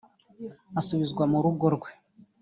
[0.79, 1.91] asubizwa mu rugo rwe